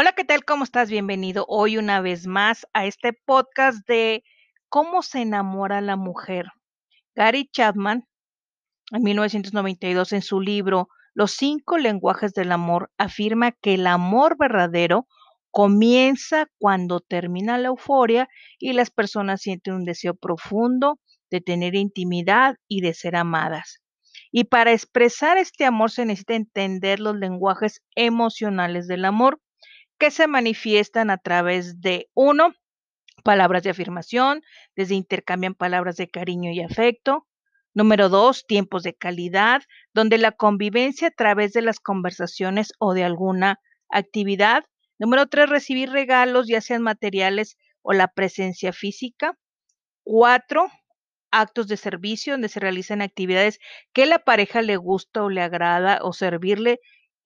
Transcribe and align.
Hola, 0.00 0.12
¿qué 0.12 0.22
tal? 0.22 0.44
¿Cómo 0.44 0.62
estás? 0.62 0.90
Bienvenido 0.90 1.44
hoy 1.48 1.76
una 1.76 2.00
vez 2.00 2.28
más 2.28 2.68
a 2.72 2.86
este 2.86 3.12
podcast 3.12 3.84
de 3.88 4.22
cómo 4.68 5.02
se 5.02 5.22
enamora 5.22 5.80
la 5.80 5.96
mujer. 5.96 6.46
Gary 7.16 7.50
Chapman, 7.50 8.06
en 8.92 9.02
1992, 9.02 10.12
en 10.12 10.22
su 10.22 10.40
libro 10.40 10.86
Los 11.14 11.32
cinco 11.32 11.78
lenguajes 11.78 12.32
del 12.32 12.52
amor, 12.52 12.92
afirma 12.96 13.50
que 13.50 13.74
el 13.74 13.88
amor 13.88 14.36
verdadero 14.38 15.08
comienza 15.50 16.46
cuando 16.60 17.00
termina 17.00 17.58
la 17.58 17.66
euforia 17.66 18.28
y 18.60 18.74
las 18.74 18.90
personas 18.90 19.40
sienten 19.40 19.74
un 19.74 19.84
deseo 19.84 20.14
profundo 20.14 21.00
de 21.28 21.40
tener 21.40 21.74
intimidad 21.74 22.54
y 22.68 22.82
de 22.82 22.94
ser 22.94 23.16
amadas. 23.16 23.82
Y 24.30 24.44
para 24.44 24.70
expresar 24.70 25.38
este 25.38 25.64
amor 25.64 25.90
se 25.90 26.06
necesita 26.06 26.36
entender 26.36 27.00
los 27.00 27.16
lenguajes 27.16 27.82
emocionales 27.96 28.86
del 28.86 29.04
amor 29.04 29.40
que 29.98 30.10
se 30.10 30.26
manifiestan 30.26 31.10
a 31.10 31.18
través 31.18 31.80
de, 31.80 32.08
uno, 32.14 32.54
palabras 33.24 33.62
de 33.62 33.70
afirmación, 33.70 34.42
desde 34.76 34.94
intercambian 34.94 35.54
palabras 35.54 35.96
de 35.96 36.08
cariño 36.08 36.50
y 36.52 36.60
afecto. 36.60 37.26
Número 37.74 38.08
dos, 38.08 38.46
tiempos 38.46 38.82
de 38.82 38.94
calidad, 38.94 39.62
donde 39.92 40.18
la 40.18 40.32
convivencia 40.32 41.08
a 41.08 41.12
través 41.12 41.52
de 41.52 41.62
las 41.62 41.80
conversaciones 41.80 42.72
o 42.78 42.94
de 42.94 43.04
alguna 43.04 43.60
actividad. 43.88 44.64
Número 44.98 45.26
tres, 45.26 45.48
recibir 45.48 45.90
regalos, 45.90 46.48
ya 46.48 46.60
sean 46.60 46.82
materiales 46.82 47.56
o 47.82 47.92
la 47.92 48.08
presencia 48.08 48.72
física. 48.72 49.36
Cuatro, 50.04 50.68
actos 51.30 51.68
de 51.68 51.76
servicio, 51.76 52.34
donde 52.34 52.48
se 52.48 52.60
realizan 52.60 53.02
actividades 53.02 53.58
que 53.92 54.06
la 54.06 54.18
pareja 54.18 54.62
le 54.62 54.76
gusta 54.76 55.22
o 55.22 55.30
le 55.30 55.42
agrada 55.42 56.00
o 56.02 56.12
servirle 56.12 56.80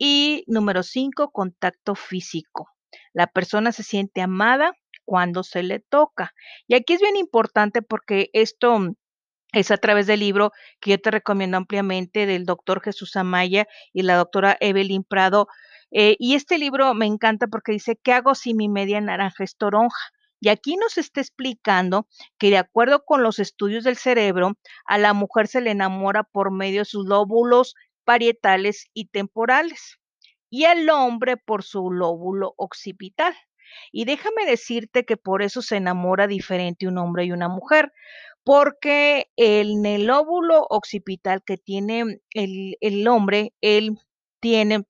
y 0.04 0.42
número 0.48 0.82
cinco, 0.82 1.30
contacto 1.30 1.94
físico. 1.94 2.68
La 3.12 3.28
persona 3.28 3.70
se 3.70 3.84
siente 3.84 4.20
amada 4.20 4.72
cuando 5.04 5.44
se 5.44 5.62
le 5.62 5.78
toca. 5.78 6.34
Y 6.66 6.74
aquí 6.74 6.94
es 6.94 7.00
bien 7.00 7.16
importante 7.16 7.82
porque 7.82 8.28
esto 8.32 8.96
es 9.52 9.70
a 9.70 9.76
través 9.76 10.08
del 10.08 10.18
libro 10.18 10.50
que 10.80 10.90
yo 10.90 11.00
te 11.00 11.12
recomiendo 11.12 11.56
ampliamente 11.56 12.26
del 12.26 12.46
doctor 12.46 12.82
Jesús 12.82 13.14
Amaya 13.14 13.68
y 13.92 14.02
la 14.02 14.16
doctora 14.16 14.56
Evelyn 14.58 15.04
Prado. 15.04 15.46
Eh, 15.92 16.16
y 16.18 16.34
este 16.34 16.58
libro 16.58 16.94
me 16.94 17.06
encanta 17.06 17.46
porque 17.46 17.70
dice, 17.70 17.96
¿qué 18.02 18.12
hago 18.12 18.34
si 18.34 18.54
mi 18.54 18.68
media 18.68 19.00
naranja 19.00 19.44
es 19.44 19.56
toronja? 19.56 20.10
Y 20.40 20.48
aquí 20.48 20.74
nos 20.74 20.98
está 20.98 21.20
explicando 21.20 22.08
que 22.38 22.50
de 22.50 22.58
acuerdo 22.58 23.04
con 23.04 23.22
los 23.22 23.38
estudios 23.38 23.84
del 23.84 23.96
cerebro, 23.96 24.58
a 24.84 24.98
la 24.98 25.12
mujer 25.12 25.46
se 25.46 25.60
le 25.60 25.70
enamora 25.70 26.24
por 26.24 26.50
medio 26.50 26.80
de 26.80 26.86
sus 26.86 27.06
lóbulos 27.06 27.76
parietales 28.04 28.86
y 28.92 29.06
temporales, 29.06 29.98
y 30.52 30.66
al 30.66 30.90
hombre 30.90 31.38
por 31.38 31.62
su 31.64 31.90
lóbulo 31.90 32.52
occipital. 32.58 33.34
Y 33.90 34.04
déjame 34.04 34.44
decirte 34.44 35.06
que 35.06 35.16
por 35.16 35.40
eso 35.40 35.62
se 35.62 35.76
enamora 35.76 36.26
diferente 36.26 36.86
un 36.86 36.98
hombre 36.98 37.24
y 37.24 37.32
una 37.32 37.48
mujer, 37.48 37.90
porque 38.44 39.30
en 39.36 39.86
el 39.86 40.04
lóbulo 40.04 40.66
occipital 40.68 41.42
que 41.42 41.56
tiene 41.56 42.20
el, 42.34 42.76
el 42.82 43.08
hombre, 43.08 43.54
él 43.62 43.96
tiene, 44.40 44.84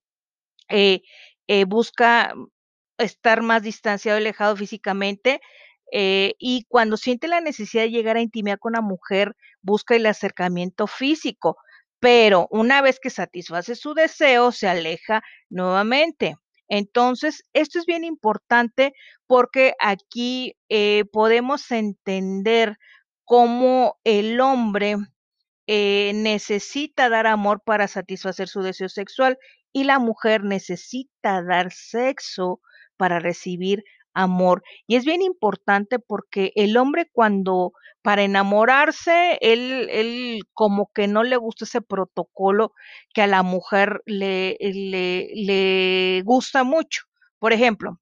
eh, 0.69 1.03
eh, 1.47 1.65
busca 1.65 2.35
estar 2.99 3.43
más 3.43 3.63
distanciado, 3.63 4.19
alejado 4.19 4.57
físicamente, 4.57 5.41
eh, 5.93 6.35
y 6.41 6.67
cuando 6.69 6.97
siente 6.97 7.29
la 7.29 7.41
necesidad 7.41 7.85
de 7.85 7.91
llegar 7.91 8.17
a 8.17 8.23
intimidad 8.23 8.59
con 8.59 8.73
una 8.73 8.81
mujer, 8.81 9.37
busca 9.61 9.95
el 9.95 10.07
acercamiento 10.07 10.89
físico 10.89 11.57
pero 12.03 12.49
una 12.51 12.83
vez 12.83 12.99
que 12.99 13.11
satisface 13.11 13.77
su 13.77 13.95
deseo, 13.95 14.51
se 14.51 14.67
aleja 14.67 15.23
nuevamente. 15.49 16.35
Entonces, 16.67 17.45
esto 17.53 17.79
es 17.79 17.87
bien 17.87 18.03
importante 18.03 18.93
porque 19.29 19.75
aquí 19.79 20.57
eh, 20.69 21.05
podemos 21.13 21.71
entender 21.71 22.77
cómo 23.23 24.01
el 24.03 24.41
hombre 24.41 24.97
eh, 25.69 26.11
necesita 26.17 27.09
dar 27.09 27.29
amor 27.29 27.63
para 27.65 27.87
satisfacer 27.87 28.49
su 28.49 28.63
deseo 28.63 28.89
sexual 28.89 29.39
y 29.73 29.85
la 29.85 30.01
mujer 30.01 30.43
necesita 30.43 31.41
dar 31.41 31.71
sexo 31.73 32.61
para 32.97 33.21
recibir 33.21 33.85
amor. 34.15 34.63
Y 34.87 34.97
es 34.97 35.05
bien 35.05 35.23
importante 35.23 35.99
porque 35.99 36.53
el 36.57 36.77
hombre 36.77 37.09
cuando 37.13 37.73
para 38.03 38.23
enamorarse, 38.23 39.39
él, 39.41 39.89
él 39.91 40.41
como 40.55 40.91
que 40.95 41.07
no 41.09 41.23
le 41.23 41.37
gusta 41.37 41.65
ese 41.65 41.81
protocolo 41.83 42.73
que 43.15 43.23
a 43.23 43.27
la 43.29 43.43
mujer 43.43 44.03
le, 44.07 44.57
le, 44.61 45.29
le 45.35 46.23
gusta 46.25 46.65
mucho. 46.65 47.03
Por 47.39 47.53
ejemplo, 47.53 48.01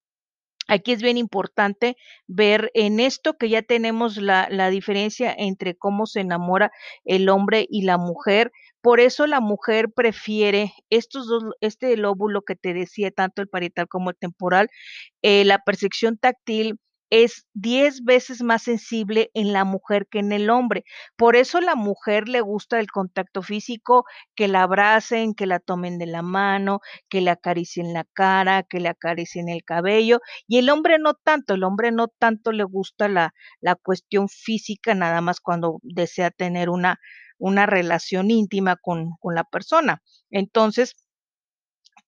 Aquí 0.70 0.92
es 0.92 1.02
bien 1.02 1.16
importante 1.16 1.96
ver 2.28 2.70
en 2.74 3.00
esto 3.00 3.36
que 3.36 3.48
ya 3.48 3.60
tenemos 3.60 4.16
la, 4.18 4.46
diferencia 4.70 5.34
entre 5.36 5.74
cómo 5.74 6.06
se 6.06 6.20
enamora 6.20 6.70
el 7.04 7.28
hombre 7.28 7.66
y 7.68 7.82
la 7.82 7.98
mujer. 7.98 8.52
Por 8.80 9.00
eso 9.00 9.26
la 9.26 9.40
mujer 9.40 9.86
prefiere 9.92 10.72
estos 10.88 11.26
dos, 11.26 11.42
este 11.60 11.96
lóbulo 11.96 12.42
que 12.42 12.54
te 12.54 12.72
decía, 12.72 13.10
tanto 13.10 13.42
el 13.42 13.48
parietal 13.48 13.88
como 13.88 14.10
el 14.10 14.16
temporal, 14.16 14.68
eh, 15.22 15.44
la 15.44 15.58
percepción 15.58 16.18
táctil 16.18 16.78
es 17.10 17.46
10 17.54 18.04
veces 18.04 18.42
más 18.42 18.62
sensible 18.62 19.30
en 19.34 19.52
la 19.52 19.64
mujer 19.64 20.06
que 20.10 20.20
en 20.20 20.32
el 20.32 20.48
hombre. 20.50 20.84
Por 21.16 21.36
eso 21.36 21.60
la 21.60 21.74
mujer 21.74 22.28
le 22.28 22.40
gusta 22.40 22.78
el 22.80 22.90
contacto 22.90 23.42
físico, 23.42 24.04
que 24.34 24.48
la 24.48 24.62
abracen, 24.62 25.34
que 25.34 25.46
la 25.46 25.58
tomen 25.60 25.98
de 25.98 26.06
la 26.06 26.22
mano, 26.22 26.80
que 27.08 27.20
le 27.20 27.30
acaricien 27.30 27.92
la 27.92 28.04
cara, 28.12 28.62
que 28.62 28.80
le 28.80 28.88
acaricien 28.88 29.48
el 29.48 29.64
cabello. 29.64 30.20
Y 30.46 30.58
el 30.58 30.70
hombre 30.70 30.98
no 30.98 31.14
tanto, 31.14 31.54
el 31.54 31.64
hombre 31.64 31.92
no 31.92 32.08
tanto 32.08 32.52
le 32.52 32.64
gusta 32.64 33.08
la, 33.08 33.34
la 33.60 33.74
cuestión 33.76 34.28
física, 34.28 34.94
nada 34.94 35.20
más 35.20 35.40
cuando 35.40 35.78
desea 35.82 36.30
tener 36.30 36.70
una, 36.70 36.98
una 37.38 37.66
relación 37.66 38.30
íntima 38.30 38.76
con, 38.76 39.10
con 39.20 39.34
la 39.34 39.44
persona. 39.44 40.02
Entonces, 40.30 40.94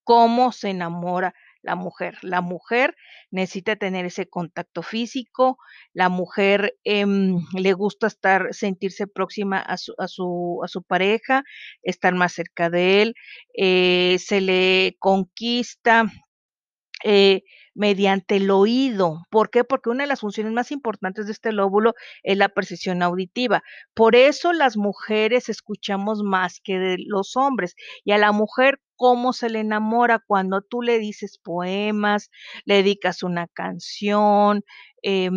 ¿cómo 0.05 0.53
se 0.53 0.71
enamora? 0.71 1.35
La 1.63 1.75
mujer. 1.77 2.19
La 2.23 2.41
mujer 2.41 2.95
necesita 3.31 3.77
tener 3.77 4.05
ese 4.05 4.29
contacto 4.29 4.83
físico, 4.83 5.59
la 5.93 6.09
mujer 6.09 6.77
eh, 6.85 7.07
le 7.55 7.73
gusta 7.73 8.07
estar, 8.07 8.53
sentirse 8.53 9.07
próxima 9.07 9.59
a 9.59 9.77
su, 9.77 9.95
a 9.99 10.09
su, 10.09 10.61
a 10.65 10.69
su 10.69 10.83
pareja, 10.83 11.45
estar 11.83 12.15
más 12.15 12.33
cerca 12.33 12.71
de 12.71 13.03
él, 13.03 13.15
eh, 13.57 14.17
se 14.19 14.41
le 14.41 14.97
conquista. 14.99 16.07
Eh, 17.05 17.43
mediante 17.75 18.37
el 18.37 18.51
oído. 18.51 19.23
¿Por 19.31 19.51
qué? 19.51 19.65
Porque 19.65 19.91
una 19.91 20.05
de 20.05 20.09
las 20.09 20.21
funciones 20.21 20.53
más 20.53 20.71
importantes 20.73 21.27
de 21.27 21.33
este 21.33 21.53
lóbulo 21.53 21.95
es 22.23 22.37
la 22.37 22.49
percepción 22.49 23.03
auditiva. 23.03 23.63
Por 23.95 24.15
eso 24.17 24.53
las 24.53 24.77
mujeres 24.77 25.49
escuchamos 25.49 26.23
más 26.23 26.61
que 26.63 26.97
los 26.99 27.37
hombres. 27.37 27.75
Y 28.05 28.13
a 28.13 28.19
la 28.19 28.33
mujer 28.33 28.81
cómo 29.03 29.33
se 29.33 29.51
le 29.51 29.59
enamora 29.61 30.21
cuando 30.25 30.63
tú 30.63 30.81
le 30.81 31.01
dices 31.01 31.39
poemas, 31.43 32.31
le 32.65 32.77
dedicas 32.77 33.25
una 33.25 33.49
canción, 33.49 34.63
eh, 35.03 35.29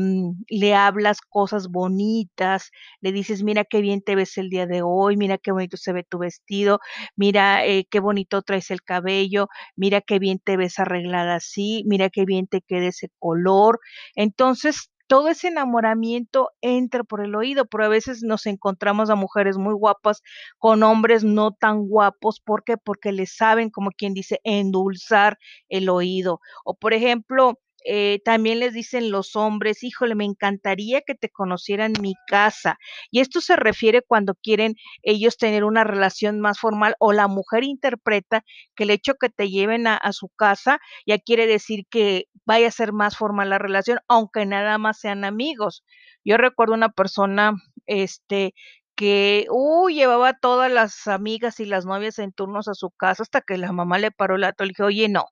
le 0.50 0.76
hablas 0.76 1.20
cosas 1.22 1.70
bonitas, 1.70 2.70
le 3.02 3.12
dices, 3.12 3.42
mira 3.42 3.64
qué 3.66 3.82
bien 3.82 4.04
te 4.04 4.16
ves 4.16 4.38
el 4.38 4.50
día 4.52 4.68
de 4.68 4.84
hoy, 4.84 5.18
mira 5.18 5.40
qué 5.40 5.52
bonito 5.52 5.78
se 5.78 5.94
ve 5.94 6.04
tu 6.04 6.20
vestido, 6.20 6.80
mira 7.16 7.66
eh, 7.66 7.88
qué 7.90 8.00
bonito 8.00 8.44
traes 8.44 8.70
el 8.70 8.84
cabello, 8.84 9.48
mira 9.76 10.02
qué 10.02 10.20
bien 10.20 10.38
te 10.38 10.58
ves 10.58 10.78
arreglada 10.78 11.36
así, 11.38 11.84
mira 11.88 12.12
qué 12.12 12.26
bien 12.26 12.46
te 12.48 12.62
queda 12.62 12.88
ese 12.90 13.10
color. 13.18 13.80
Entonces, 14.16 14.92
todo 15.08 15.30
ese 15.30 15.48
enamoramiento 15.50 16.50
entra 16.62 17.04
por 17.04 17.22
el 17.24 17.36
oído, 17.36 17.66
pero 17.66 17.86
a 17.86 17.90
veces 17.90 18.24
nos 18.24 18.46
encontramos 18.46 19.10
a 19.10 19.16
mujeres 19.16 19.58
muy 19.58 19.74
guapas 19.74 20.22
con 20.58 20.84
hombres 20.84 21.24
no 21.24 21.52
tan 21.52 21.88
guapos. 21.88 22.40
¿Por 22.40 22.64
qué? 22.64 22.78
Porque 22.78 23.12
les 23.12 23.36
saben, 23.36 23.70
como 23.70 23.92
quien 23.92 24.14
dice, 24.14 24.40
endulzar 24.44 25.38
el 25.70 25.90
oído. 25.90 26.40
O 26.64 26.76
por 26.76 26.94
ejemplo, 26.94 27.60
eh, 27.86 28.20
también 28.26 28.60
les 28.60 28.74
dicen 28.74 29.12
los 29.12 29.36
hombres, 29.36 29.84
híjole, 29.84 30.16
me 30.16 30.26
encantaría 30.26 31.02
que 31.02 31.16
te 31.16 31.30
conocieran 31.30 31.94
mi 32.02 32.16
casa. 32.28 32.78
Y 33.12 33.20
esto 33.20 33.42
se 33.42 33.56
refiere 33.56 34.02
cuando 34.02 34.36
quieren 34.36 34.76
ellos 35.04 35.38
tener 35.38 35.64
una 35.64 35.84
relación 35.84 36.40
más 36.40 36.60
formal 36.60 36.96
o 37.00 37.14
la 37.14 37.28
mujer 37.28 37.64
interpreta 37.64 38.44
que 38.76 38.84
el 38.84 38.90
hecho 38.90 39.16
que 39.16 39.30
te 39.30 39.50
lleven 39.50 39.88
a, 39.88 40.00
su 40.14 40.30
casa 40.30 40.80
ya 41.06 41.20
quiere 41.20 41.48
decir 41.48 41.86
que 41.90 42.26
vaya 42.46 42.68
a 42.68 42.72
ser 42.72 42.94
más 42.94 43.18
formal 43.18 43.50
la 43.50 43.60
relación, 43.60 44.00
aunque 44.08 44.46
nada 44.46 44.78
más 44.78 45.00
sean 45.00 45.24
amigos. 45.24 45.84
Yo 46.24 46.38
recuerdo 46.38 46.74
una 46.74 46.90
persona, 46.90 47.54
este, 47.86 48.54
que, 48.96 49.48
uh, 49.52 49.90
llevaba 49.90 50.30
a 50.30 50.40
todas 50.40 50.72
las 50.72 51.08
amigas 51.08 51.60
y 51.60 51.66
las 51.66 51.86
novias 51.86 52.20
en 52.20 52.32
turnos 52.34 52.68
a 52.68 52.74
su 52.76 52.92
casa 52.92 53.24
hasta 53.24 53.42
que 53.42 53.58
la 53.58 53.72
mamá 53.72 54.00
le 54.00 54.12
paró 54.12 54.36
el 54.36 54.44
ato 54.46 54.64
y 54.64 54.68
le 54.68 54.72
dijo, 54.72 54.86
oye, 54.86 55.10
no, 55.10 55.26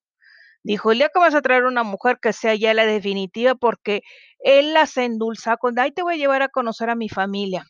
Dijo, 0.63 0.91
el 0.91 0.99
día 0.99 1.09
que 1.13 1.19
vas 1.19 1.35
a 1.35 1.41
traer 1.41 1.65
una 1.65 1.83
mujer 1.83 2.19
que 2.21 2.33
sea 2.33 2.55
ya 2.55 2.73
la 2.73 2.85
definitiva, 2.85 3.55
porque 3.55 4.01
él 4.39 4.73
las 4.73 4.95
endulza 4.97 5.57
con, 5.57 5.77
ay, 5.79 5.91
te 5.91 6.03
voy 6.03 6.15
a 6.15 6.17
llevar 6.17 6.41
a 6.41 6.49
conocer 6.49 6.89
a 6.89 6.95
mi 6.95 7.09
familia. 7.09 7.65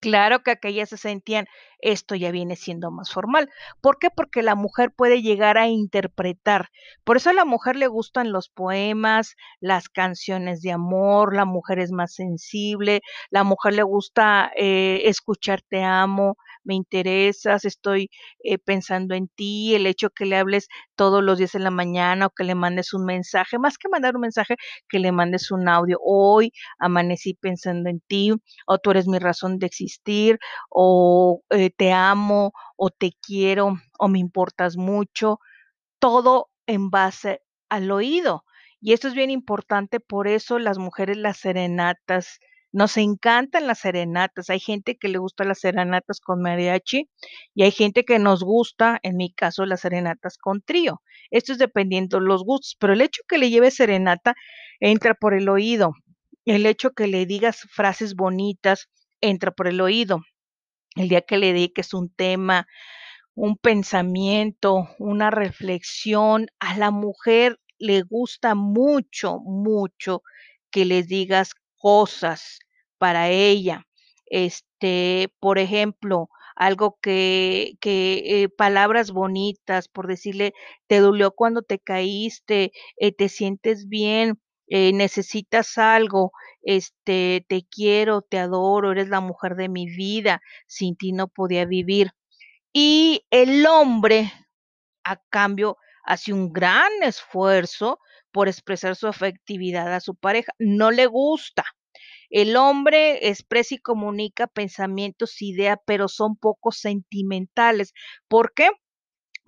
Claro 0.00 0.42
que 0.42 0.50
aquellas 0.52 0.90
se 0.90 0.98
sentían 0.98 1.46
esto 1.84 2.14
ya 2.14 2.30
viene 2.30 2.56
siendo 2.56 2.90
más 2.90 3.12
formal. 3.12 3.50
¿Por 3.80 3.98
qué? 3.98 4.08
Porque 4.10 4.42
la 4.42 4.54
mujer 4.54 4.92
puede 4.92 5.22
llegar 5.22 5.58
a 5.58 5.68
interpretar. 5.68 6.70
Por 7.04 7.18
eso 7.18 7.30
a 7.30 7.34
la 7.34 7.44
mujer 7.44 7.76
le 7.76 7.86
gustan 7.86 8.32
los 8.32 8.48
poemas, 8.48 9.36
las 9.60 9.88
canciones 9.88 10.62
de 10.62 10.72
amor, 10.72 11.34
la 11.36 11.44
mujer 11.44 11.78
es 11.78 11.92
más 11.92 12.14
sensible, 12.14 13.02
la 13.30 13.44
mujer 13.44 13.74
le 13.74 13.82
gusta 13.82 14.50
eh, 14.56 15.02
escuchar 15.04 15.62
te 15.68 15.82
amo, 15.82 16.36
me 16.64 16.74
interesas, 16.74 17.64
estoy 17.64 18.10
eh, 18.42 18.58
pensando 18.58 19.14
en 19.14 19.28
ti, 19.28 19.74
el 19.74 19.86
hecho 19.86 20.10
que 20.10 20.26
le 20.26 20.36
hables 20.36 20.68
todos 20.96 21.22
los 21.22 21.38
días 21.38 21.54
en 21.54 21.64
la 21.64 21.70
mañana 21.70 22.26
o 22.26 22.30
que 22.30 22.44
le 22.44 22.54
mandes 22.54 22.94
un 22.94 23.04
mensaje, 23.04 23.58
más 23.58 23.78
que 23.78 23.88
mandar 23.88 24.14
un 24.16 24.22
mensaje, 24.22 24.56
que 24.88 24.98
le 24.98 25.12
mandes 25.12 25.50
un 25.50 25.68
audio. 25.68 25.98
Hoy 26.02 26.52
amanecí 26.78 27.34
pensando 27.34 27.90
en 27.90 28.00
ti, 28.00 28.32
o 28.66 28.78
tú 28.78 28.90
eres 28.90 29.06
mi 29.06 29.18
razón 29.18 29.58
de 29.58 29.66
existir, 29.66 30.38
o 30.70 31.42
eh, 31.50 31.70
te 31.76 31.92
amo, 31.92 32.52
o 32.76 32.90
te 32.90 33.12
quiero, 33.22 33.76
o 33.98 34.08
me 34.08 34.18
importas 34.18 34.76
mucho. 34.76 35.40
Todo 35.98 36.50
en 36.66 36.90
base 36.90 37.42
al 37.68 37.90
oído. 37.90 38.44
Y 38.80 38.92
esto 38.92 39.08
es 39.08 39.14
bien 39.14 39.30
importante, 39.30 40.00
por 40.00 40.28
eso 40.28 40.58
las 40.58 40.78
mujeres 40.78 41.16
las 41.16 41.38
serenatas, 41.38 42.40
nos 42.74 42.96
encantan 42.96 43.68
las 43.68 43.78
serenatas. 43.78 44.50
Hay 44.50 44.58
gente 44.58 44.96
que 44.96 45.08
le 45.08 45.18
gusta 45.18 45.44
las 45.44 45.60
serenatas 45.60 46.20
con 46.20 46.42
mariachi 46.42 47.08
y 47.54 47.62
hay 47.62 47.70
gente 47.70 48.04
que 48.04 48.18
nos 48.18 48.42
gusta, 48.42 48.98
en 49.04 49.16
mi 49.16 49.32
caso, 49.32 49.64
las 49.64 49.82
serenatas 49.82 50.36
con 50.36 50.60
trío. 50.60 51.00
Esto 51.30 51.52
es 51.52 51.58
dependiendo 51.58 52.18
los 52.18 52.42
gustos, 52.44 52.76
pero 52.80 52.92
el 52.92 53.00
hecho 53.00 53.22
que 53.28 53.38
le 53.38 53.48
lleve 53.48 53.70
serenata 53.70 54.34
entra 54.80 55.14
por 55.14 55.34
el 55.34 55.48
oído. 55.48 55.92
El 56.44 56.66
hecho 56.66 56.90
que 56.90 57.06
le 57.06 57.26
digas 57.26 57.60
frases 57.70 58.16
bonitas 58.16 58.88
entra 59.20 59.52
por 59.52 59.68
el 59.68 59.80
oído. 59.80 60.22
El 60.94 61.08
día 61.08 61.22
que 61.22 61.38
le 61.38 61.48
dediques 61.52 61.94
un 61.94 62.08
tema, 62.10 62.66
un 63.34 63.56
pensamiento, 63.56 64.88
una 64.98 65.30
reflexión, 65.30 66.48
a 66.60 66.76
la 66.78 66.90
mujer 66.90 67.60
le 67.78 68.02
gusta 68.02 68.54
mucho, 68.54 69.38
mucho 69.40 70.22
que 70.70 70.84
les 70.84 71.08
digas 71.08 71.54
cosas 71.76 72.60
para 72.98 73.30
ella. 73.30 73.86
Este, 74.26 75.32
por 75.40 75.58
ejemplo, 75.58 76.28
algo 76.56 76.98
que, 77.02 77.74
que 77.80 78.42
eh, 78.44 78.48
palabras 78.48 79.10
bonitas, 79.10 79.88
por 79.88 80.06
decirle, 80.06 80.54
te 80.86 80.98
dolió 81.00 81.32
cuando 81.32 81.62
te 81.62 81.78
caíste, 81.80 82.72
eh, 82.96 83.12
te 83.12 83.28
sientes 83.28 83.88
bien, 83.88 84.40
eh, 84.68 84.92
necesitas 84.92 85.78
algo, 85.78 86.32
este, 86.62 87.44
te 87.48 87.62
quiero, 87.70 88.22
te 88.22 88.38
adoro, 88.38 88.92
eres 88.92 89.08
la 89.08 89.20
mujer 89.20 89.56
de 89.56 89.68
mi 89.68 89.86
vida, 89.86 90.40
sin 90.66 90.96
ti 90.96 91.12
no 91.12 91.28
podía 91.28 91.64
vivir. 91.66 92.10
Y 92.72 93.24
el 93.30 93.66
hombre, 93.66 94.32
a 95.04 95.16
cambio, 95.30 95.76
hace 96.04 96.32
un 96.32 96.52
gran 96.52 96.90
esfuerzo 97.02 97.98
por 98.32 98.48
expresar 98.48 98.96
su 98.96 99.06
afectividad 99.08 99.92
a 99.94 100.00
su 100.00 100.14
pareja. 100.14 100.52
No 100.58 100.90
le 100.90 101.06
gusta. 101.06 101.64
El 102.30 102.56
hombre 102.56 103.28
expresa 103.28 103.76
y 103.76 103.78
comunica 103.78 104.46
pensamientos, 104.48 105.40
ideas, 105.42 105.78
pero 105.86 106.08
son 106.08 106.36
poco 106.36 106.72
sentimentales. 106.72 107.94
¿Por 108.28 108.52
qué? 108.54 108.70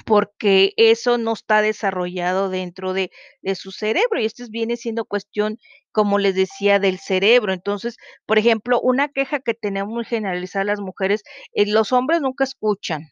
Porque 0.07 0.73
eso 0.77 1.19
no 1.19 1.33
está 1.33 1.63
desarrollado 1.63 2.49
dentro 2.49 2.95
de, 2.95 3.11
su 3.55 3.73
cerebro 3.73 4.21
y 4.21 4.25
esto 4.25 4.45
viene 4.51 4.77
siendo 4.77 5.05
cuestión, 5.05 5.59
como 5.93 6.19
les 6.19 6.35
decía, 6.37 6.79
del 6.79 6.99
cerebro. 6.99 7.53
Entonces, 7.53 7.97
por 8.27 8.39
ejemplo, 8.39 8.81
una 8.81 9.09
queja 9.09 9.41
que 9.41 9.55
tenemos 9.55 9.93
muy 9.93 10.05
generalizada 10.05 10.65
las 10.65 10.81
mujeres, 10.81 11.23
eh, 11.55 11.67
los 11.67 11.93
hombres 11.93 12.21
nunca 12.21 12.45
escuchan, 12.45 13.03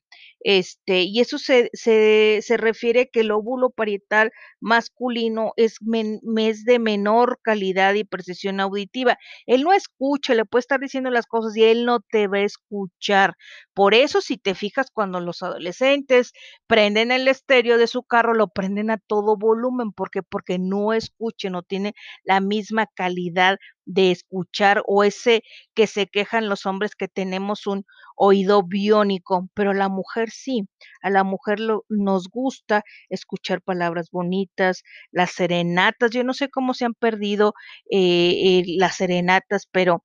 este, 0.40 1.02
y 1.02 1.20
eso 1.20 1.38
se, 1.38 1.70
se, 1.72 2.40
se 2.42 2.56
refiere 2.58 3.08
que 3.10 3.20
el 3.20 3.30
óvulo 3.32 3.70
parietal 3.70 4.30
masculino 4.60 5.52
es, 5.56 5.78
es 6.38 6.64
de 6.64 6.78
menor 6.78 7.38
calidad 7.42 7.94
y 7.94 8.04
precisión 8.04 8.60
auditiva. 8.60 9.16
Él 9.46 9.62
no 9.62 9.72
escucha, 9.72 10.34
le 10.34 10.44
puede 10.44 10.60
estar 10.60 10.80
diciendo 10.80 11.10
las 11.10 11.26
cosas 11.26 11.56
y 11.56 11.64
él 11.64 11.86
no 11.86 12.00
te 12.00 12.28
va 12.28 12.38
a 12.38 12.42
escuchar. 12.42 13.34
Por 13.74 13.94
eso, 13.94 14.20
si 14.20 14.36
te 14.38 14.54
fijas, 14.54 14.90
cuando 14.92 15.20
los 15.20 15.42
adolescentes 15.42 16.32
prenden 16.68 17.10
el 17.10 17.26
estéreo 17.28 17.76
de 17.78 17.88
su 17.88 18.04
carro, 18.04 18.32
lo 18.34 18.48
prenden 18.48 18.90
a 18.90 18.98
todo 18.98 19.36
volumen. 19.36 19.92
¿Por 19.92 20.10
qué? 20.10 20.22
Porque 20.22 20.58
no 20.60 20.92
escuche, 20.92 21.50
no 21.50 21.62
tiene 21.62 21.94
la 22.24 22.40
misma 22.40 22.86
calidad 22.94 23.58
de 23.84 24.10
escuchar 24.12 24.82
o 24.86 25.04
ese 25.04 25.42
que 25.74 25.86
se 25.86 26.06
quejan 26.06 26.48
los 26.48 26.66
hombres 26.66 26.94
que 26.96 27.08
tenemos 27.08 27.66
un 27.66 27.84
oído 28.16 28.62
biónico, 28.62 29.48
pero 29.54 29.72
la 29.74 29.88
mujer 29.88 30.30
sí, 30.30 30.66
a 31.02 31.10
la 31.10 31.24
mujer 31.24 31.58
nos 31.88 32.28
gusta 32.28 32.82
escuchar 33.08 33.60
palabras 33.62 34.08
bonitas, 34.10 34.82
las 35.10 35.32
serenatas, 35.32 36.12
yo 36.12 36.24
no 36.24 36.32
sé 36.32 36.48
cómo 36.48 36.74
se 36.74 36.84
han 36.84 36.94
perdido 36.94 37.54
eh, 37.90 38.60
eh, 38.60 38.64
las 38.78 38.96
serenatas, 38.96 39.66
pero 39.70 40.04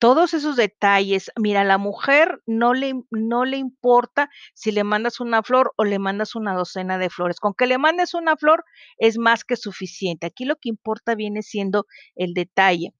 todos 0.00 0.34
esos 0.34 0.56
detalles, 0.56 1.30
mira, 1.38 1.60
a 1.60 1.64
la 1.64 1.78
mujer 1.78 2.40
no 2.46 2.74
le, 2.74 2.94
no 3.10 3.44
le 3.44 3.58
importa 3.58 4.30
si 4.54 4.72
le 4.72 4.82
mandas 4.82 5.20
una 5.20 5.42
flor 5.42 5.72
o 5.76 5.84
le 5.84 5.98
mandas 5.98 6.34
una 6.34 6.54
docena 6.54 6.98
de 6.98 7.10
flores. 7.10 7.38
Con 7.38 7.54
que 7.54 7.66
le 7.66 7.78
mandes 7.78 8.14
una 8.14 8.36
flor 8.36 8.64
es 8.98 9.18
más 9.18 9.44
que 9.44 9.56
suficiente. 9.56 10.26
Aquí 10.26 10.46
lo 10.46 10.56
que 10.56 10.70
importa 10.70 11.14
viene 11.14 11.42
siendo 11.42 11.86
el 12.16 12.34
detalle 12.34 12.94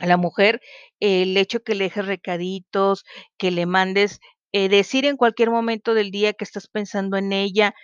a 0.00 0.06
la 0.06 0.16
mujer 0.16 0.60
el 1.00 1.36
hecho 1.36 1.62
que 1.62 1.74
le 1.74 1.84
dejes 1.84 2.06
recaditos, 2.06 3.04
que 3.38 3.52
le 3.52 3.66
mandes 3.66 4.20
eh, 4.52 4.68
decir 4.68 5.04
en 5.06 5.16
cualquier 5.16 5.50
momento 5.50 5.94
del 5.94 6.10
día 6.10 6.32
que 6.32 6.44
estás 6.44 6.68
pensando 6.68 7.16
en 7.16 7.32
ella, 7.32 7.74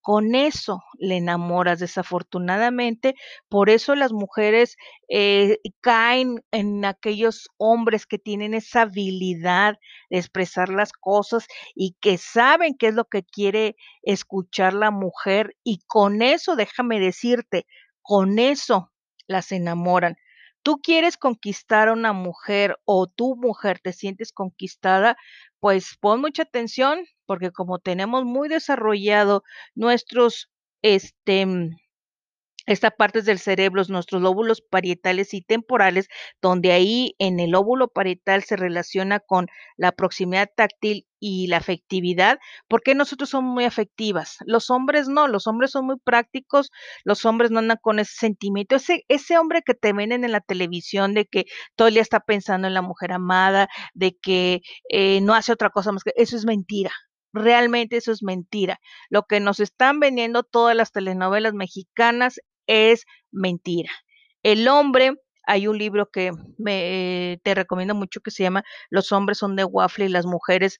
con 0.00 0.34
eso 0.34 0.82
le 0.98 1.18
enamoras 1.18 1.78
desafortunadamente, 1.78 3.14
por 3.48 3.70
eso 3.70 3.94
las 3.94 4.12
mujeres 4.12 4.76
eh, 5.08 5.58
caen 5.80 6.42
en 6.50 6.84
aquellos 6.84 7.48
hombres 7.58 8.06
que 8.06 8.18
tienen 8.18 8.54
esa 8.54 8.82
habilidad 8.82 9.78
de 10.08 10.18
expresar 10.18 10.70
las 10.70 10.92
cosas 10.92 11.46
y 11.74 11.96
que 12.00 12.18
saben 12.18 12.76
qué 12.78 12.88
es 12.88 12.94
lo 12.94 13.04
que 13.04 13.22
quiere 13.22 13.76
escuchar 14.02 14.72
la 14.74 14.90
mujer 14.90 15.56
y 15.64 15.80
con 15.86 16.22
eso, 16.22 16.56
déjame 16.56 17.00
decirte, 17.00 17.66
con 18.02 18.38
eso 18.38 18.90
las 19.26 19.52
enamoran. 19.52 20.16
Tú 20.62 20.78
quieres 20.82 21.16
conquistar 21.16 21.88
a 21.88 21.92
una 21.92 22.12
mujer 22.12 22.78
o 22.84 23.06
tu 23.06 23.36
mujer 23.36 23.80
te 23.80 23.92
sientes 23.92 24.32
conquistada, 24.32 25.16
pues 25.58 25.96
pon 26.00 26.20
mucha 26.20 26.42
atención 26.42 27.06
porque 27.30 27.52
como 27.52 27.78
tenemos 27.78 28.24
muy 28.24 28.48
desarrollado 28.48 29.44
nuestros, 29.76 30.50
este, 30.82 31.46
esta 32.66 32.90
parte 32.90 33.22
del 33.22 33.38
cerebro, 33.38 33.84
nuestros 33.88 34.20
lóbulos 34.20 34.62
parietales 34.68 35.32
y 35.32 35.40
temporales, 35.40 36.08
donde 36.42 36.72
ahí 36.72 37.14
en 37.20 37.38
el 37.38 37.54
óvulo 37.54 37.86
parietal 37.86 38.42
se 38.42 38.56
relaciona 38.56 39.20
con 39.20 39.46
la 39.76 39.92
proximidad 39.92 40.48
táctil 40.56 41.06
y 41.20 41.46
la 41.46 41.58
afectividad, 41.58 42.40
porque 42.66 42.96
nosotros 42.96 43.30
somos 43.30 43.54
muy 43.54 43.64
afectivas, 43.64 44.38
los 44.44 44.68
hombres 44.68 45.06
no, 45.06 45.28
los 45.28 45.46
hombres 45.46 45.70
son 45.70 45.86
muy 45.86 45.98
prácticos, 46.02 46.72
los 47.04 47.24
hombres 47.24 47.52
no 47.52 47.60
andan 47.60 47.78
con 47.80 48.00
ese 48.00 48.14
sentimiento, 48.16 48.74
ese, 48.74 49.04
ese 49.06 49.38
hombre 49.38 49.62
que 49.64 49.74
te 49.74 49.92
ven 49.92 50.10
en 50.10 50.32
la 50.32 50.40
televisión 50.40 51.14
de 51.14 51.26
que 51.26 51.44
todo 51.76 51.86
el 51.86 51.94
día 51.94 52.02
está 52.02 52.18
pensando 52.18 52.66
en 52.66 52.74
la 52.74 52.82
mujer 52.82 53.12
amada, 53.12 53.68
de 53.94 54.16
que 54.20 54.62
eh, 54.88 55.20
no 55.20 55.34
hace 55.34 55.52
otra 55.52 55.70
cosa 55.70 55.92
más 55.92 56.02
que 56.02 56.12
eso 56.16 56.36
es 56.36 56.44
mentira, 56.44 56.90
Realmente 57.32 57.96
eso 57.96 58.12
es 58.12 58.22
mentira. 58.22 58.80
Lo 59.08 59.24
que 59.24 59.40
nos 59.40 59.60
están 59.60 60.00
vendiendo 60.00 60.42
todas 60.42 60.76
las 60.76 60.92
telenovelas 60.92 61.54
mexicanas 61.54 62.40
es 62.66 63.04
mentira. 63.30 63.90
El 64.42 64.68
hombre, 64.68 65.14
hay 65.44 65.66
un 65.66 65.78
libro 65.78 66.10
que 66.10 66.32
me, 66.58 67.40
te 67.42 67.54
recomiendo 67.54 67.94
mucho 67.94 68.20
que 68.20 68.30
se 68.30 68.42
llama 68.42 68.62
Los 68.90 69.12
hombres 69.12 69.38
son 69.38 69.56
de 69.56 69.64
waffle 69.64 70.06
y 70.06 70.08
las 70.08 70.26
mujeres 70.26 70.78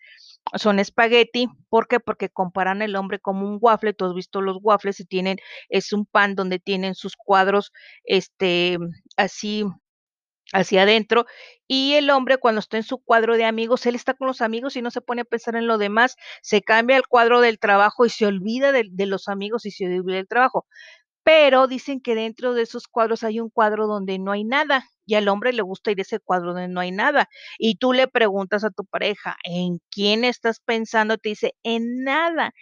son 0.54 0.78
espagueti. 0.78 1.49
¿Por 1.69 1.88
qué? 1.88 2.00
Porque 2.00 2.28
comparan 2.30 2.83
el 2.83 2.97
hombre 2.97 3.21
como 3.21 3.49
un 3.49 3.59
waffle. 3.61 3.95
Tú 3.95 4.07
has 4.07 4.14
visto 4.14 4.40
los 4.40 4.59
waffles 4.62 5.00
y 5.00 5.04
tienen, 5.04 5.38
es 5.69 5.92
un 5.92 6.07
pan 6.07 6.35
donde 6.35 6.59
tienen 6.59 6.95
sus 6.95 7.16
cuadros, 7.16 7.73
este, 8.04 8.78
así 9.16 9.64
hacia 10.52 10.83
adentro 10.83 11.26
y 11.69 11.95
el 11.95 12.11
hombre 12.11 12.38
cuando 12.38 12.59
está 12.61 12.76
en 12.76 12.83
su 12.83 12.99
cuadro 12.99 13.37
de 13.37 13.45
amigos, 13.45 13.87
él 13.87 13.95
está 13.95 14.14
con 14.14 14.26
los 14.28 14.40
amigos 14.40 14.76
y 14.76 14.83
no 14.83 14.90
se 14.90 15.00
pone 15.00 15.23
a 15.23 15.25
pensar 15.25 15.57
en 15.57 15.66
lo 15.66 15.78
demás, 15.78 16.16
se 16.42 16.62
cambia 16.62 16.97
el 16.97 17.07
cuadro 17.07 17.40
del 17.40 17.59
trabajo 17.59 18.04
y 18.07 18.11
se 18.11 18.26
olvida 18.26 18.73
de, 18.73 18.88
de 18.90 19.07
los 19.07 19.28
amigos 19.28 19.66
y 19.66 19.71
se 19.71 19.87
olvida 19.87 20.16
del 20.16 20.28
trabajo 20.28 20.66
pero 21.23 21.66
dicen 21.66 22.00
que 22.00 22.14
dentro 22.14 22.54
de 22.54 22.62
esos 22.62 22.88
cuadros 22.88 23.23
hay 23.25 23.40
un 23.40 23.50
cuadro 23.50 23.87
donde 23.87 24.19
no 24.19 24.33
hay 24.33 24.45
nada 24.45 24.87
y 25.07 25.14
al 25.14 25.28
hombre 25.28 25.52
le 25.52 25.62
gusta 25.62 25.90
ir 25.90 25.99
a 25.99 26.02
ese 26.02 26.19
cuadro 26.21 26.52
donde 26.54 26.69
no 26.69 26.80
hay 26.80 26.92
nada. 26.92 27.28
Y 27.59 27.76
tú 27.76 27.92
le 27.92 28.09
preguntas 28.09 28.64
a 28.64 28.71
tu 28.71 28.85
pareja, 28.87 29.37
¿en 29.45 29.80
quién 29.90 30.25
estás 30.25 30.61
pensando? 30.61 31.19
Te 31.19 31.30
dice, 31.30 31.54
en 31.62 32.04
nada. 32.04 32.52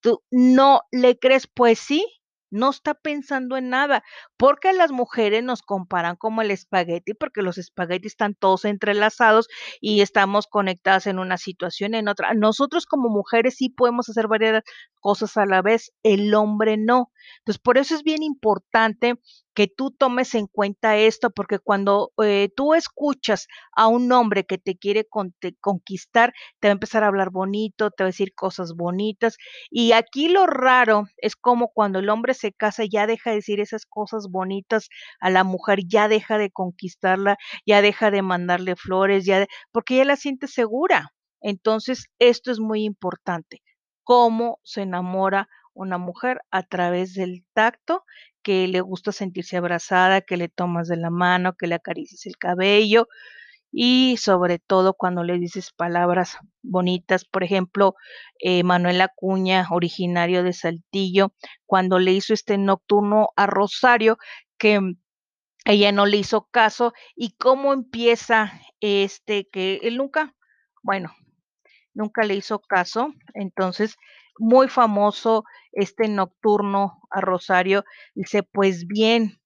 Tú 0.00 0.22
no 0.30 0.82
le 0.92 1.18
crees, 1.18 1.46
pues 1.48 1.78
sí, 1.80 2.04
no 2.50 2.70
está 2.70 2.94
pensando 2.94 3.56
en 3.56 3.70
nada, 3.70 4.02
porque 4.36 4.72
las 4.72 4.92
mujeres 4.92 5.42
nos 5.42 5.62
comparan 5.62 6.16
como 6.16 6.42
el 6.42 6.50
espagueti, 6.50 7.14
porque 7.14 7.42
los 7.42 7.58
espaguetis 7.58 8.12
están 8.12 8.34
todos 8.34 8.64
entrelazados 8.64 9.48
y 9.80 10.00
estamos 10.00 10.46
conectadas 10.46 11.06
en 11.06 11.18
una 11.18 11.36
situación, 11.38 11.94
en 11.94 12.08
otra. 12.08 12.34
Nosotros 12.34 12.86
como 12.86 13.08
mujeres 13.08 13.56
sí 13.56 13.68
podemos 13.68 14.08
hacer 14.08 14.28
varias 14.28 14.62
cosas 15.00 15.36
a 15.36 15.46
la 15.46 15.62
vez, 15.62 15.92
el 16.02 16.34
hombre 16.34 16.76
no. 16.76 17.10
Entonces, 17.38 17.60
por 17.60 17.78
eso 17.78 17.94
es 17.94 18.02
bien 18.02 18.22
importante 18.22 19.14
que 19.58 19.66
tú 19.66 19.90
tomes 19.90 20.36
en 20.36 20.46
cuenta 20.46 20.98
esto, 20.98 21.30
porque 21.30 21.58
cuando 21.58 22.12
eh, 22.22 22.48
tú 22.54 22.74
escuchas 22.74 23.48
a 23.74 23.88
un 23.88 24.12
hombre 24.12 24.44
que 24.44 24.56
te 24.56 24.76
quiere 24.78 25.04
conquistar, 25.60 26.32
te 26.60 26.68
va 26.68 26.70
a 26.70 26.78
empezar 26.78 27.02
a 27.02 27.08
hablar 27.08 27.30
bonito, 27.30 27.90
te 27.90 28.04
va 28.04 28.06
a 28.06 28.10
decir 28.14 28.36
cosas 28.36 28.76
bonitas. 28.76 29.36
Y 29.68 29.90
aquí 29.90 30.28
lo 30.28 30.46
raro 30.46 31.06
es 31.16 31.34
como 31.34 31.72
cuando 31.72 31.98
el 31.98 32.08
hombre 32.08 32.34
se 32.34 32.52
casa, 32.52 32.84
ya 32.88 33.08
deja 33.08 33.30
de 33.30 33.36
decir 33.38 33.58
esas 33.58 33.84
cosas 33.84 34.28
bonitas 34.30 34.90
a 35.18 35.28
la 35.28 35.42
mujer, 35.42 35.80
ya 35.88 36.06
deja 36.06 36.38
de 36.38 36.52
conquistarla, 36.52 37.36
ya 37.66 37.82
deja 37.82 38.12
de 38.12 38.22
mandarle 38.22 38.76
flores, 38.76 39.24
ya 39.24 39.44
porque 39.72 39.96
ya 39.96 40.04
la 40.04 40.14
siente 40.14 40.46
segura. 40.46 41.10
Entonces, 41.40 42.06
esto 42.20 42.52
es 42.52 42.60
muy 42.60 42.84
importante. 42.84 43.60
Cómo 44.04 44.60
se 44.62 44.82
enamora 44.82 45.48
una 45.74 45.98
mujer 45.98 46.42
a 46.52 46.62
través 46.62 47.14
del 47.14 47.44
tacto 47.54 48.04
que 48.48 48.66
le 48.66 48.80
gusta 48.80 49.12
sentirse 49.12 49.58
abrazada, 49.58 50.22
que 50.22 50.38
le 50.38 50.48
tomas 50.48 50.88
de 50.88 50.96
la 50.96 51.10
mano, 51.10 51.52
que 51.52 51.66
le 51.66 51.74
acaricies 51.74 52.24
el 52.24 52.38
cabello 52.38 53.06
y 53.70 54.16
sobre 54.16 54.58
todo 54.58 54.94
cuando 54.94 55.22
le 55.22 55.38
dices 55.38 55.70
palabras 55.70 56.38
bonitas. 56.62 57.26
Por 57.26 57.44
ejemplo, 57.44 57.94
eh, 58.38 58.62
Manuel 58.62 59.02
Acuña, 59.02 59.66
originario 59.70 60.42
de 60.42 60.54
Saltillo, 60.54 61.34
cuando 61.66 61.98
le 61.98 62.12
hizo 62.12 62.32
este 62.32 62.56
nocturno 62.56 63.28
a 63.36 63.44
Rosario, 63.46 64.16
que 64.56 64.80
ella 65.66 65.92
no 65.92 66.06
le 66.06 66.16
hizo 66.16 66.48
caso 66.50 66.94
y 67.14 67.32
cómo 67.36 67.74
empieza 67.74 68.58
este 68.80 69.46
que 69.52 69.80
él 69.82 69.98
nunca, 69.98 70.34
bueno, 70.82 71.12
nunca 71.92 72.22
le 72.24 72.34
hizo 72.34 72.60
caso, 72.60 73.12
entonces 73.34 73.96
muy 74.38 74.68
famoso 74.68 75.44
este 75.72 76.08
nocturno 76.08 77.00
a 77.10 77.20
Rosario. 77.20 77.84
Dice, 78.14 78.42
pues 78.42 78.86
bien, 78.86 79.40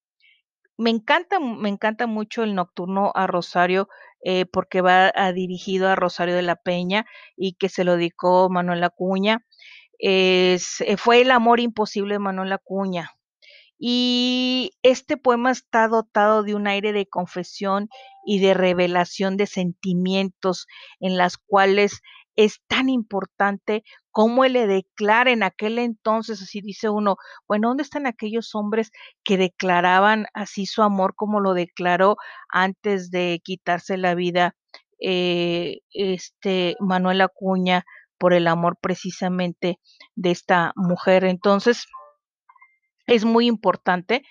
me 0.77 0.91
encanta, 0.91 1.39
me 1.41 1.69
encanta 1.69 2.07
mucho 2.07 2.43
el 2.43 2.55
nocturno 2.55 3.13
a 3.15 3.27
Rosario 3.27 3.89
eh, 4.25 4.47
porque 4.47 4.81
va 4.81 5.13
dirigido 5.33 5.89
a 5.89 5.97
Rosario 5.97 6.35
de 6.35 6.43
la 6.43 6.57
Peña 6.57 7.07
y 7.37 7.55
que 7.55 7.69
se 7.69 7.85
lo 7.85 7.97
dedicó 7.97 8.49
Manuel 8.51 8.85
Acuña. 8.85 9.45
Es, 9.99 10.81
eh, 10.81 10.97
fue 10.97 11.23
el 11.23 11.31
amor 11.31 11.61
imposible 11.61 12.15
de 12.15 12.19
Manuel 12.19 12.53
Acuña. 12.53 13.11
Y 13.79 14.73
este 14.85 15.17
poema 15.17 15.51
está 15.51 15.89
dotado 15.89 16.45
de 16.45 16.55
un 16.55 16.69
aire 16.69 16.93
de 16.93 17.07
confesión 17.07 17.89
y 18.25 18.39
de 18.39 18.55
revelación 18.55 19.37
de 19.37 19.47
sentimientos 19.47 20.69
en 21.01 21.17
las 21.17 21.37
cuales 21.37 22.01
es 22.37 22.61
tan 22.67 22.89
importante 22.89 23.83
cómo 24.11 24.45
le 24.45 24.67
declara 24.67 25.31
en 25.31 25.43
aquel 25.43 25.79
entonces, 25.79 26.43
así 26.43 26.61
dice 26.61 26.89
uno, 26.89 27.17
bueno, 27.49 27.69
¿dónde 27.69 27.83
están 27.83 28.07
aquellos 28.07 28.55
hombres 28.55 28.91
que 29.25 29.37
declaraban 29.37 30.27
así 30.35 30.67
su 30.67 30.83
amor 30.83 31.15
como 31.15 31.41
lo 31.41 31.55
declaró 31.55 32.17
antes 32.49 33.11
de 33.11 33.41
quitarse 33.43 33.97
la 33.97 34.15
vida 34.15 34.55
eh, 35.01 35.79
este 35.93 36.77
Manuel 36.81 37.21
Acuña 37.23 37.85
por 38.19 38.35
el 38.35 38.47
amor 38.47 38.77
precisamente 38.81 39.79
de 40.15 40.31
esta 40.31 40.73
mujer? 40.77 41.25
Entonces, 41.25 41.87
es 43.07 43.25
muy 43.25 43.47
importante 43.47 44.23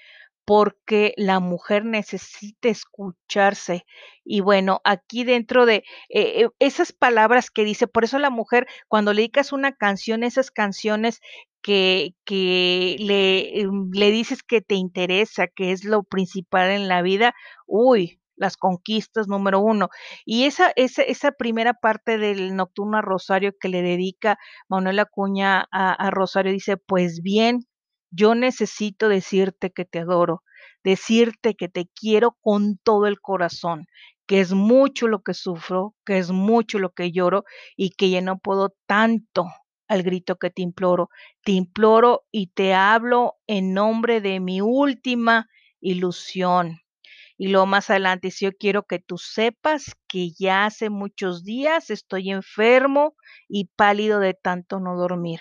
porque 0.45 1.13
la 1.17 1.39
mujer 1.39 1.85
necesita 1.85 2.69
escucharse. 2.69 3.85
Y 4.23 4.41
bueno, 4.41 4.81
aquí 4.83 5.23
dentro 5.23 5.65
de 5.65 5.77
eh, 6.09 6.43
eh, 6.43 6.49
esas 6.59 6.91
palabras 6.93 7.51
que 7.51 7.63
dice, 7.63 7.87
por 7.87 8.03
eso 8.03 8.19
la 8.19 8.29
mujer, 8.29 8.67
cuando 8.87 9.13
le 9.13 9.21
dedicas 9.21 9.53
una 9.53 9.73
canción, 9.73 10.23
esas 10.23 10.51
canciones 10.51 11.21
que, 11.61 12.15
que 12.25 12.97
le, 12.99 13.61
em, 13.61 13.89
le 13.93 14.11
dices 14.11 14.43
que 14.43 14.61
te 14.61 14.75
interesa, 14.75 15.47
que 15.47 15.71
es 15.71 15.83
lo 15.85 16.03
principal 16.03 16.71
en 16.71 16.87
la 16.87 17.01
vida, 17.01 17.33
uy, 17.67 18.19
las 18.35 18.57
conquistas 18.57 19.27
número 19.27 19.59
uno. 19.59 19.89
Y 20.25 20.45
esa, 20.45 20.71
esa, 20.75 21.03
esa 21.03 21.31
primera 21.31 21.73
parte 21.75 22.17
del 22.17 22.55
Nocturno 22.55 22.97
a 22.97 23.01
Rosario 23.01 23.53
que 23.59 23.69
le 23.69 23.83
dedica 23.83 24.39
Manuel 24.67 24.99
Acuña 24.99 25.67
a 25.71 26.09
Rosario, 26.11 26.51
dice, 26.51 26.77
pues 26.77 27.21
bien, 27.21 27.67
yo 28.11 28.35
necesito 28.35 29.09
decirte 29.09 29.71
que 29.71 29.85
te 29.85 29.99
adoro, 29.99 30.43
decirte 30.83 31.55
que 31.55 31.69
te 31.69 31.87
quiero 31.87 32.37
con 32.41 32.77
todo 32.77 33.07
el 33.07 33.19
corazón, 33.21 33.87
que 34.25 34.41
es 34.41 34.53
mucho 34.53 35.07
lo 35.07 35.23
que 35.23 35.33
sufro, 35.33 35.95
que 36.05 36.17
es 36.17 36.31
mucho 36.31 36.79
lo 36.79 36.91
que 36.91 37.11
lloro 37.11 37.45
y 37.75 37.91
que 37.91 38.09
ya 38.09 38.21
no 38.21 38.37
puedo 38.37 38.75
tanto 38.85 39.45
al 39.87 40.03
grito 40.03 40.37
que 40.37 40.49
te 40.49 40.61
imploro. 40.61 41.09
Te 41.43 41.53
imploro 41.53 42.23
y 42.31 42.47
te 42.47 42.73
hablo 42.73 43.35
en 43.47 43.73
nombre 43.73 44.21
de 44.21 44.39
mi 44.39 44.61
última 44.61 45.49
ilusión. 45.79 46.79
Y 47.37 47.47
luego 47.47 47.65
más 47.65 47.89
adelante, 47.89 48.31
si 48.31 48.45
yo 48.45 48.51
quiero 48.51 48.83
que 48.83 48.99
tú 48.99 49.17
sepas 49.17 49.95
que 50.07 50.31
ya 50.31 50.65
hace 50.65 50.89
muchos 50.89 51.43
días 51.43 51.89
estoy 51.89 52.29
enfermo 52.31 53.15
y 53.47 53.65
pálido 53.75 54.19
de 54.19 54.33
tanto 54.35 54.79
no 54.79 54.95
dormir 54.95 55.39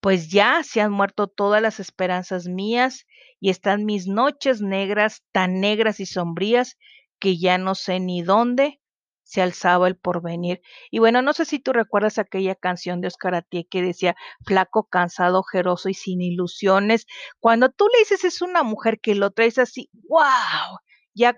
pues 0.00 0.30
ya 0.30 0.62
se 0.62 0.80
han 0.80 0.92
muerto 0.92 1.26
todas 1.28 1.60
las 1.62 1.80
esperanzas 1.80 2.46
mías 2.46 3.06
y 3.40 3.50
están 3.50 3.84
mis 3.84 4.06
noches 4.06 4.60
negras, 4.60 5.22
tan 5.32 5.60
negras 5.60 6.00
y 6.00 6.06
sombrías, 6.06 6.76
que 7.18 7.38
ya 7.38 7.58
no 7.58 7.74
sé 7.74 8.00
ni 8.00 8.22
dónde 8.22 8.80
se 9.24 9.42
alzaba 9.42 9.88
el 9.88 9.96
porvenir. 9.96 10.62
Y 10.90 11.00
bueno, 11.00 11.20
no 11.20 11.32
sé 11.34 11.44
si 11.44 11.58
tú 11.58 11.72
recuerdas 11.72 12.18
aquella 12.18 12.54
canción 12.54 13.00
de 13.00 13.08
Oscar 13.08 13.34
Atié 13.34 13.66
que 13.66 13.82
decía, 13.82 14.16
flaco, 14.46 14.88
cansado, 14.88 15.40
ojeroso 15.40 15.88
y 15.90 15.94
sin 15.94 16.22
ilusiones. 16.22 17.06
Cuando 17.38 17.68
tú 17.70 17.86
le 17.92 17.98
dices 17.98 18.24
es 18.24 18.40
una 18.40 18.62
mujer 18.62 19.00
que 19.00 19.14
lo 19.14 19.30
traes 19.30 19.58
así, 19.58 19.90
wow, 20.08 20.78
ya 21.14 21.34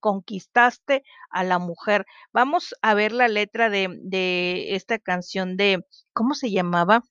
conquistaste 0.00 1.04
a 1.30 1.44
la 1.44 1.58
mujer. 1.58 2.04
Vamos 2.32 2.74
a 2.82 2.94
ver 2.94 3.12
la 3.12 3.28
letra 3.28 3.70
de, 3.70 3.88
de 4.02 4.74
esta 4.74 4.98
canción 4.98 5.56
de, 5.56 5.86
¿cómo 6.12 6.34
se 6.34 6.50
llamaba? 6.50 7.02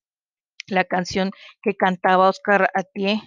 La 0.67 0.85
canción 0.85 1.31
que 1.61 1.75
cantaba 1.75 2.29
Oscar 2.29 2.69
Atié. 2.73 3.21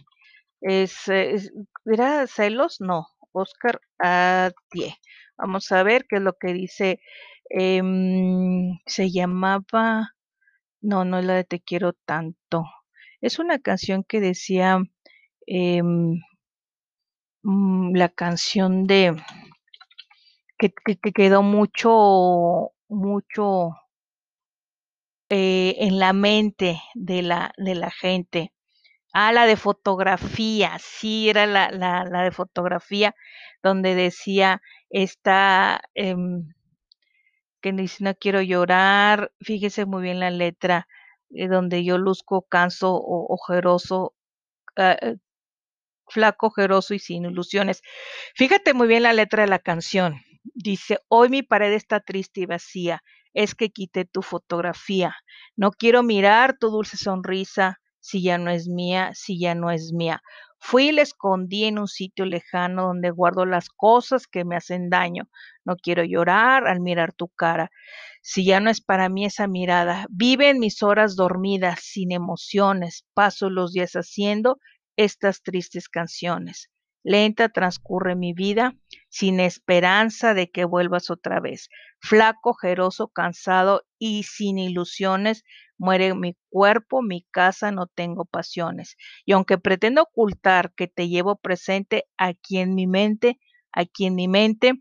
Es, 0.61 1.09
es, 1.09 1.53
¿Era 1.85 2.27
celos? 2.27 2.81
No, 2.81 3.07
Oscar 3.33 3.81
Atié. 3.99 4.97
Vamos 5.37 5.71
a 5.73 5.83
ver 5.83 6.07
qué 6.09 6.17
es 6.17 6.23
lo 6.23 6.35
que 6.35 6.53
dice. 6.53 7.01
Eh, 7.51 7.83
se 8.87 9.11
llamaba. 9.11 10.15
No, 10.81 11.05
no 11.05 11.19
es 11.19 11.25
la 11.25 11.35
de 11.35 11.45
Te 11.45 11.61
quiero 11.61 11.93
tanto. 11.93 12.65
Es 13.21 13.39
una 13.39 13.59
canción 13.59 14.05
que 14.05 14.21
decía. 14.21 14.81
Eh, 15.47 15.83
la 17.43 18.09
canción 18.09 18.87
de. 18.87 19.17
Que, 20.59 20.73
que, 20.85 20.97
que 20.97 21.13
quedó 21.13 21.43
mucho. 21.43 22.73
Mucho 22.91 23.73
eh, 25.31 25.77
en 25.79 25.99
la 25.99 26.13
mente 26.13 26.81
de 26.95 27.23
la, 27.23 27.53
de 27.57 27.75
la 27.75 27.91
gente. 27.91 28.53
Ah, 29.13 29.33
la 29.33 29.47
de 29.47 29.57
fotografía, 29.57 30.79
sí, 30.81 31.31
era 31.31 31.47
la, 31.47 31.71
la, 31.71 32.05
la 32.05 32.23
de 32.25 32.31
fotografía, 32.33 33.15
donde 33.63 33.95
decía 33.95 34.63
esta, 34.91 35.81
eh, 35.95 36.15
que 37.61 37.73
dice, 37.73 38.05
no 38.05 38.15
quiero 38.15 38.41
llorar, 38.43 39.33
fíjese 39.41 39.87
muy 39.87 40.03
bien 40.03 40.21
la 40.21 40.31
letra, 40.31 40.87
eh, 41.31 41.49
donde 41.49 41.85
yo 41.85 41.99
luzco 41.99 42.43
canso 42.43 42.95
o 42.95 43.27
ojeroso, 43.35 44.15
eh, 44.77 45.17
flaco, 46.09 46.49
ojeroso 46.49 46.95
y 46.95 46.99
sin 46.99 47.25
ilusiones. 47.27 47.83
Fíjate 48.35 48.75
muy 48.75 48.89
bien 48.89 49.03
la 49.05 49.13
letra 49.13 49.43
de 49.43 49.49
la 49.51 49.59
canción. 49.59 50.21
Dice, 50.55 50.99
hoy 51.09 51.29
mi 51.29 51.43
pared 51.43 51.73
está 51.73 52.01
triste 52.01 52.43
y 52.43 52.47
vacía, 52.47 53.03
es 53.35 53.55
que 53.55 53.71
quité 53.71 54.05
tu 54.05 54.23
fotografía. 54.23 55.17
No 55.57 55.71
quiero 55.71 56.03
mirar 56.03 56.57
tu 56.59 56.71
dulce 56.71 56.97
sonrisa 56.97 57.81
si 58.01 58.23
ya 58.23 58.39
no 58.39 58.51
es 58.51 58.69
mía, 58.69 59.11
si 59.15 59.39
ya 59.39 59.55
no 59.55 59.71
es 59.71 59.93
mía. 59.93 60.23
Fui 60.61 60.89
y 60.89 60.93
la 60.93 61.03
escondí 61.03 61.65
en 61.65 61.79
un 61.79 61.89
sitio 61.89 62.25
lejano 62.25 62.89
donde 62.89 63.11
guardo 63.11 63.47
las 63.47 63.69
cosas 63.69 64.27
que 64.27 64.45
me 64.45 64.57
hacen 64.57 64.91
daño. 64.91 65.29
No 65.65 65.77
quiero 65.77 66.03
llorar 66.05 66.67
al 66.67 66.81
mirar 66.81 67.13
tu 67.13 67.29
cara. 67.29 67.71
Si 68.23 68.45
ya 68.45 68.61
no 68.61 68.71
es 68.71 68.81
para 68.81 69.09
mí 69.09 69.25
esa 69.25 69.47
mirada, 69.47 70.07
vive 70.11 70.51
en 70.51 70.59
mis 70.59 70.83
horas 70.83 71.15
dormidas, 71.17 71.81
sin 71.83 72.13
emociones. 72.13 73.07
Paso 73.15 73.51
los 73.51 73.73
días 73.73 73.93
haciendo 73.93 74.59
estas 74.97 75.43
tristes 75.43 75.89
canciones. 75.89 76.71
Lenta 77.05 77.49
transcurre 77.49 78.17
mi 78.17 78.33
vida, 78.33 78.75
sin 79.09 79.41
esperanza 79.41 80.35
de 80.35 80.51
que 80.51 80.65
vuelvas 80.65 81.11
otra 81.11 81.41
vez. 81.41 81.69
Flaco, 82.01 82.55
jeroso, 82.55 83.09
cansado 83.09 83.83
y 83.99 84.25
sin 84.25 84.59
ilusiones, 84.59 85.45
Muere 85.81 86.13
mi 86.15 86.37
cuerpo, 86.51 87.03
mi 87.03 87.23
casa, 87.31 87.71
no 87.71 87.87
tengo 87.87 88.25
pasiones. 88.25 88.97
Y 89.25 89.33
aunque 89.33 89.59
pretendo 89.59 90.03
ocultar 90.03 90.73
que 90.75 90.89
te 90.89 91.09
llevo 91.09 91.37
presente 91.37 92.07
aquí 92.17 92.59
en 92.59 92.75
mi 92.75 92.89
mente, 92.89 93.39
aquí 93.73 94.07
en 94.07 94.17
mi 94.17 94.27
mente, 94.27 94.73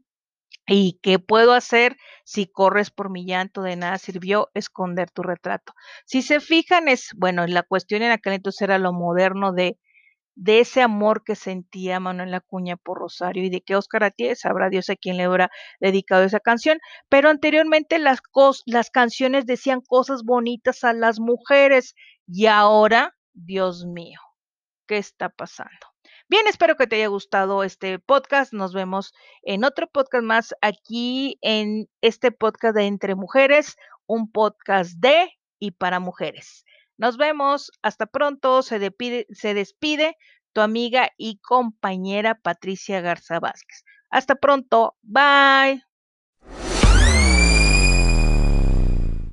¿Y 0.69 0.99
qué 1.01 1.17
puedo 1.19 1.53
hacer 1.53 1.95
si 2.25 2.45
corres 2.45 2.91
por 2.91 3.09
mi 3.09 3.25
llanto? 3.25 3.61
De 3.61 3.75
nada 3.77 3.97
sirvió 3.97 4.49
esconder 4.53 5.09
tu 5.11 5.23
retrato. 5.23 5.73
Si 6.05 6.21
se 6.21 6.41
fijan, 6.41 6.89
es, 6.89 7.11
bueno, 7.15 7.47
la 7.47 7.63
cuestión 7.63 8.01
en 8.01 8.11
aquel 8.11 8.33
entonces 8.33 8.61
era 8.63 8.77
lo 8.77 8.91
moderno 8.91 9.53
de, 9.53 9.77
de 10.37 10.59
ese 10.59 10.81
amor 10.81 11.23
que 11.23 11.35
sentía 11.35 11.99
Manuel 11.99 12.33
Acuña 12.35 12.77
por 12.77 12.99
Rosario 12.99 13.43
y 13.43 13.49
de 13.49 13.61
que 13.61 13.75
Oscar 13.75 14.03
Atié, 14.03 14.35
sabrá 14.35 14.69
Dios 14.69 14.89
a 14.89 14.95
quién 14.95 15.17
le 15.17 15.23
habrá 15.23 15.49
dedicado 15.79 16.23
esa 16.23 16.39
canción, 16.39 16.79
pero 17.09 17.29
anteriormente 17.29 17.97
las, 17.97 18.19
las 18.67 18.91
canciones 18.91 19.47
decían 19.47 19.81
cosas 19.81 20.23
bonitas 20.23 20.83
a 20.83 20.93
las 20.93 21.19
mujeres 21.19 21.95
y 22.27 22.45
ahora, 22.45 23.15
Dios 23.33 23.85
mío, 23.87 24.19
¿qué 24.87 24.99
está 24.99 25.29
pasando? 25.29 25.71
Bien, 26.29 26.45
espero 26.47 26.75
que 26.75 26.85
te 26.85 26.97
haya 26.97 27.07
gustado 27.07 27.63
este 27.63 27.97
podcast. 27.99 28.53
Nos 28.53 28.73
vemos 28.73 29.13
en 29.41 29.63
otro 29.63 29.87
podcast 29.87 30.23
más 30.23 30.53
aquí 30.61 31.39
en 31.41 31.89
este 32.01 32.31
podcast 32.31 32.75
de 32.75 32.83
Entre 32.83 33.15
Mujeres, 33.15 33.75
un 34.05 34.31
podcast 34.31 34.91
de 34.99 35.31
y 35.57 35.71
para 35.71 35.99
mujeres. 35.99 36.63
Nos 36.97 37.17
vemos. 37.17 37.71
Hasta 37.81 38.05
pronto. 38.05 38.61
Se, 38.61 38.79
despide, 38.79 39.27
se 39.29 40.17
tu 40.53 40.61
amiga 40.61 41.09
y 41.17 41.37
compañera 41.39 42.35
Patricia 42.35 43.01
Garza 43.01 43.39
Vázquez. 43.39 43.83
Hasta 44.09 44.35
pronto. 44.35 44.95
Bye. 45.01 45.86